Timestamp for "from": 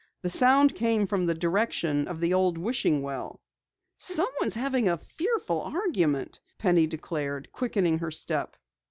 1.05-1.27